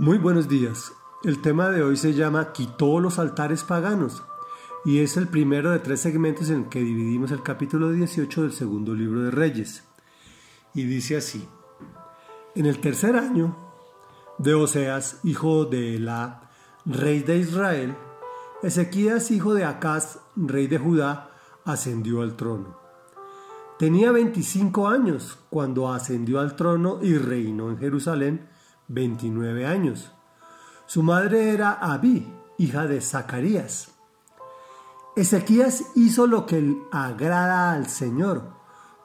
[0.00, 0.92] Muy buenos días.
[1.24, 4.22] El tema de hoy se llama Quitó los altares paganos
[4.84, 8.94] y es el primero de tres segmentos en que dividimos el capítulo 18 del segundo
[8.94, 9.82] libro de Reyes.
[10.72, 11.48] Y dice así,
[12.54, 13.56] en el tercer año
[14.38, 16.48] de Oseas, hijo de Elá,
[16.86, 17.96] rey de Israel,
[18.62, 21.32] Ezequías, hijo de Acaz, rey de Judá,
[21.64, 22.78] ascendió al trono.
[23.80, 28.48] Tenía 25 años cuando ascendió al trono y reinó en Jerusalén
[28.88, 30.12] 29 años.
[30.86, 33.90] Su madre era Abí, hija de Zacarías.
[35.16, 38.52] Ezequías hizo lo que agrada al Señor,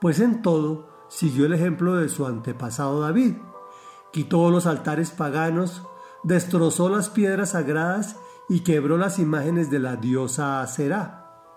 [0.00, 3.36] pues en todo siguió el ejemplo de su antepasado David.
[4.12, 5.82] Quitó los altares paganos,
[6.22, 8.16] destrozó las piedras sagradas
[8.48, 11.56] y quebró las imágenes de la diosa Aserá.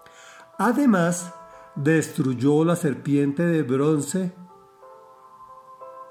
[0.59, 1.34] Además,
[1.76, 4.34] destruyó la serpiente de bronce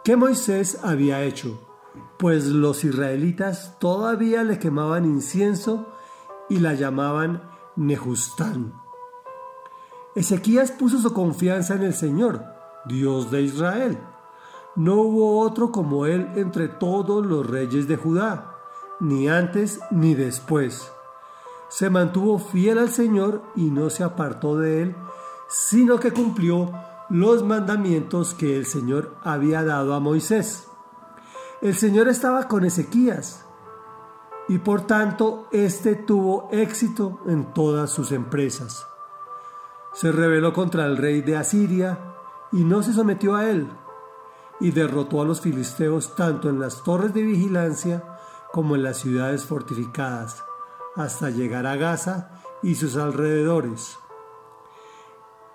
[0.04, 1.71] que Moisés había hecho
[2.18, 5.86] pues los israelitas todavía le quemaban incienso
[6.48, 7.42] y la llamaban
[7.76, 8.74] Nejustán.
[10.14, 12.44] Ezequías puso su confianza en el Señor,
[12.84, 13.98] Dios de Israel.
[14.76, 18.56] No hubo otro como él entre todos los reyes de Judá,
[19.00, 20.92] ni antes ni después.
[21.68, 24.96] Se mantuvo fiel al Señor y no se apartó de él,
[25.48, 26.70] sino que cumplió
[27.08, 30.68] los mandamientos que el Señor había dado a Moisés.
[31.62, 33.46] El Señor estaba con Ezequías
[34.48, 38.84] y por tanto éste tuvo éxito en todas sus empresas.
[39.92, 42.16] Se rebeló contra el rey de Asiria
[42.50, 43.68] y no se sometió a él,
[44.58, 48.18] y derrotó a los filisteos tanto en las torres de vigilancia
[48.52, 50.42] como en las ciudades fortificadas,
[50.96, 54.00] hasta llegar a Gaza y sus alrededores.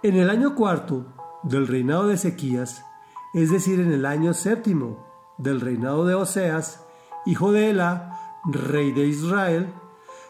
[0.04, 1.06] En el año cuarto
[1.44, 2.86] del reinado de Ezequías,
[3.34, 5.07] es decir, en el año séptimo
[5.38, 6.86] del reinado de Oseas,
[7.26, 9.74] hijo de Ela, rey de Israel,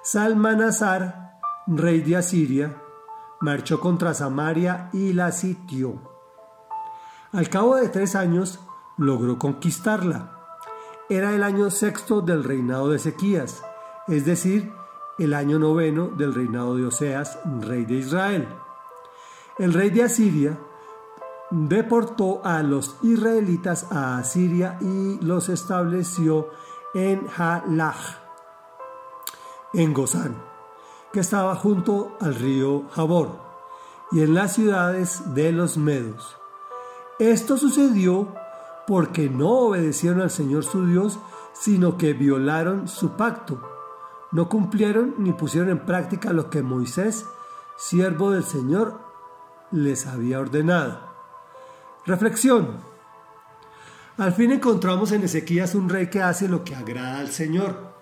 [0.04, 2.82] Salmanasar, rey de Asiria,
[3.42, 5.96] marchó contra Samaria y la sitió.
[7.34, 8.60] Al cabo de tres años
[8.98, 10.32] logró conquistarla.
[11.10, 13.64] Era el año sexto del reinado de Ezequías,
[14.08, 14.72] es decir,
[15.20, 18.48] el año noveno del reinado de Oseas, rey de Israel.
[19.58, 20.58] El rey de Asiria
[21.50, 26.50] deportó a los israelitas a Asiria y los estableció
[26.94, 28.18] en Halach,
[29.74, 30.36] en Gozán,
[31.14, 33.40] que estaba junto al río Jabor,
[34.12, 36.38] y en las ciudades de los Medos.
[37.20, 38.34] Esto sucedió
[38.86, 41.20] porque no obedecieron al Señor su Dios,
[41.54, 43.60] sino que violaron su pacto.
[44.32, 47.26] No cumplieron ni pusieron en práctica lo que Moisés,
[47.76, 49.00] siervo del Señor,
[49.72, 51.17] les había ordenado.
[52.08, 52.78] Reflexión.
[54.16, 57.98] Al fin encontramos en Ezequías un rey que hace lo que agrada al Señor.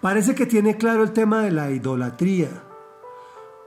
[0.00, 2.62] Parece que tiene claro el tema de la idolatría.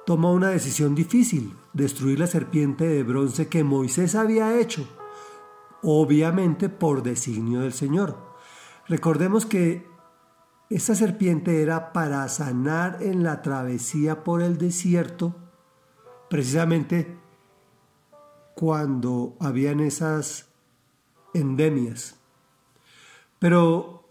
[0.05, 4.87] Toma una decisión difícil, destruir la serpiente de bronce que Moisés había hecho,
[5.83, 8.15] obviamente por designio del Señor.
[8.87, 9.85] Recordemos que
[10.69, 15.35] esta serpiente era para sanar en la travesía por el desierto,
[16.29, 17.26] precisamente
[18.57, 20.47] cuando habían esas
[21.35, 22.15] endemias.
[23.37, 24.09] Pero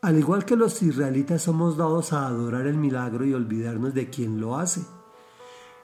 [0.00, 4.40] al igual que los israelitas somos dados a adorar el milagro y olvidarnos de quien
[4.40, 4.82] lo hace.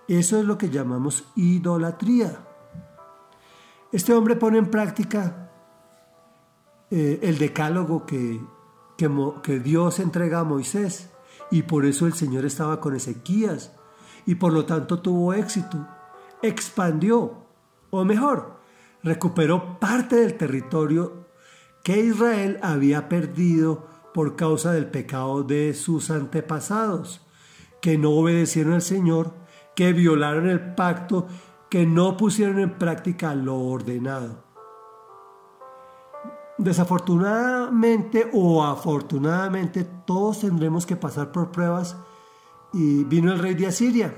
[0.09, 2.41] Eso es lo que llamamos idolatría.
[3.93, 5.53] Este hombre pone en práctica
[6.91, 8.41] eh, el decálogo que,
[8.97, 9.09] que,
[9.41, 11.11] que Dios entrega a Moisés
[11.53, 13.71] y por eso el Señor estaba con Ezequías
[14.27, 15.87] y por lo tanto tuvo éxito.
[16.43, 17.48] Expandió
[17.91, 18.59] o mejor,
[19.03, 21.29] recuperó parte del territorio
[21.83, 27.27] que Israel había perdido por causa del pecado de sus antepasados,
[27.81, 29.33] que no obedecieron al Señor,
[29.77, 31.29] que violaron el pacto,
[31.71, 34.45] que no pusieron en práctica lo ordenado.
[36.59, 41.97] Desafortunadamente o afortunadamente todos tendremos que pasar por pruebas
[42.73, 44.13] y vino el rey de Asiria,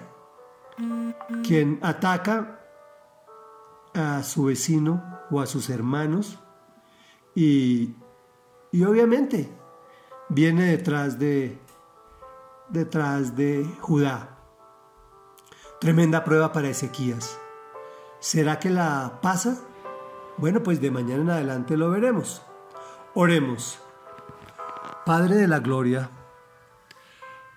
[1.43, 2.60] quien ataca
[3.95, 6.39] a su vecino o a sus hermanos
[7.35, 7.95] y,
[8.73, 9.51] y obviamente
[10.29, 11.59] viene detrás de,
[12.69, 14.39] detrás de Judá.
[15.81, 17.39] Tremenda prueba para Ezequías.
[18.21, 19.59] ¿Será que la pasa?
[20.37, 22.43] Bueno, pues de mañana en adelante lo veremos.
[23.15, 23.81] Oremos.
[25.07, 26.11] Padre de la Gloria,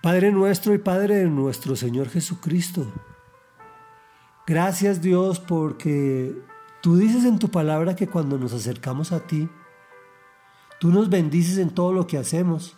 [0.01, 2.87] Padre nuestro y Padre de nuestro Señor Jesucristo,
[4.45, 6.35] Gracias Dios porque
[6.81, 9.49] tú dices en tu palabra que cuando nos acercamos a ti,
[10.83, 12.75] Tú nos bendices en todo lo que hacemos,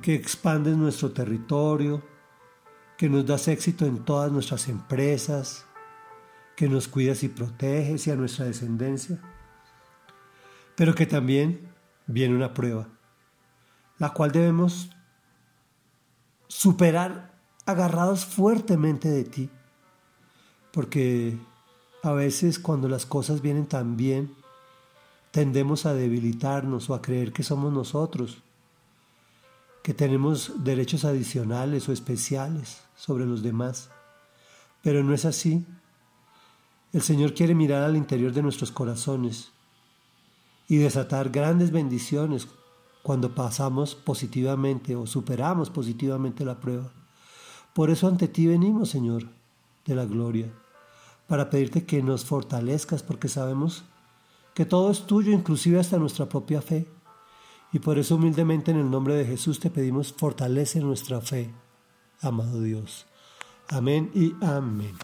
[0.00, 2.00] que expandes nuestro territorio,
[2.96, 5.66] que nos das éxito en todas nuestras empresas,
[6.54, 9.20] que nos cuidas y proteges y a nuestra descendencia.
[10.76, 11.68] Pero que también
[12.06, 12.86] viene una prueba,
[13.98, 14.90] la cual debemos
[16.46, 17.34] superar
[17.66, 19.50] agarrados fuertemente de ti,
[20.76, 21.38] porque
[22.02, 24.34] a veces cuando las cosas vienen tan bien,
[25.30, 28.42] tendemos a debilitarnos o a creer que somos nosotros,
[29.82, 33.88] que tenemos derechos adicionales o especiales sobre los demás.
[34.82, 35.64] Pero no es así.
[36.92, 39.52] El Señor quiere mirar al interior de nuestros corazones
[40.68, 42.48] y desatar grandes bendiciones
[43.02, 46.92] cuando pasamos positivamente o superamos positivamente la prueba.
[47.72, 49.24] Por eso ante ti venimos, Señor,
[49.86, 50.52] de la gloria,
[51.26, 53.84] para pedirte que nos fortalezcas porque sabemos
[54.54, 56.88] que todo es tuyo, inclusive hasta nuestra propia fe.
[57.72, 61.52] Y por eso humildemente en el nombre de Jesús te pedimos fortalece nuestra fe,
[62.20, 63.06] amado Dios.
[63.68, 64.96] Amén y amén.